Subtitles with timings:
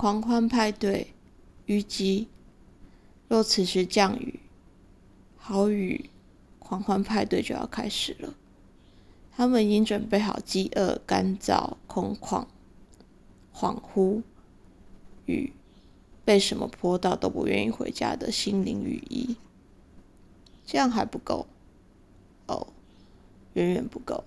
[0.00, 1.08] 狂欢派对，
[1.66, 2.26] 虞姬。
[3.28, 4.40] 若此时降雨，
[5.36, 6.08] 好雨，
[6.58, 8.32] 狂欢派对就要开始了。
[9.30, 12.46] 他们已经准备好饥饿、干燥、空旷、
[13.54, 14.22] 恍惚
[15.26, 15.52] 与
[16.24, 19.36] 被什么泼到都不愿意回家的心灵雨衣。
[20.64, 21.46] 这样还不够
[22.46, 22.68] 哦，
[23.52, 24.24] 远远不够。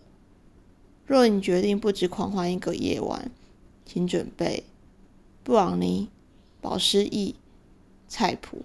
[1.07, 3.31] 若你决定不止狂欢一个夜晚，
[3.87, 4.65] 请准备
[5.43, 6.09] 布朗尼、
[6.61, 7.35] 保湿液、
[8.07, 8.63] 菜谱。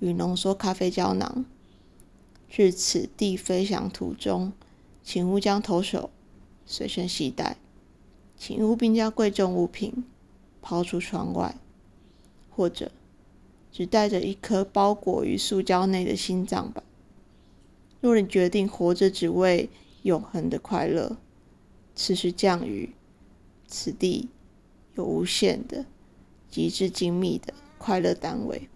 [0.00, 1.46] 与浓缩咖啡胶囊。
[2.46, 4.52] 至此地飞翔途中，
[5.02, 6.10] 请勿将投手
[6.66, 7.56] 随身携带，
[8.36, 10.04] 请勿并将贵重物品
[10.60, 11.56] 抛出窗外，
[12.50, 12.92] 或者
[13.72, 16.82] 只带着一颗包裹于塑胶内的心脏吧。
[18.02, 19.70] 若你决定活着只为
[20.02, 21.16] 永恒的快乐，
[21.94, 22.94] 此时降雨，
[23.66, 24.28] 此地
[24.94, 25.86] 有无限的、
[26.50, 28.68] 极致精密的快乐单位。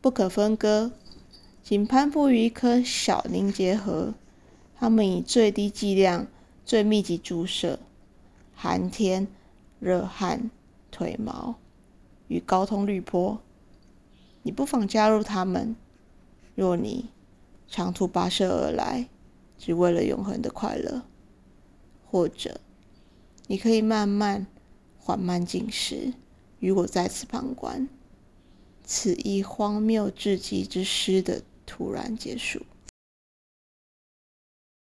[0.00, 0.92] 不可分割，
[1.62, 4.14] 仅攀附于一颗小凝结核。
[4.76, 6.28] 它们以最低剂量、
[6.64, 7.80] 最密集注射，
[8.54, 9.26] 寒天、
[9.80, 10.50] 热汗、
[10.90, 11.56] 腿毛
[12.28, 13.40] 与高通滤波。
[14.42, 15.74] 你不妨加入他们。
[16.54, 17.10] 若你
[17.66, 19.08] 长途跋涉而来，
[19.58, 21.02] 只为了永恒的快乐，
[22.08, 22.60] 或者
[23.48, 24.46] 你可以慢慢、
[25.08, 26.12] 缓慢进食，
[26.60, 27.88] 与我再次旁观。
[28.84, 32.60] 此一荒谬至极之诗的突然结束。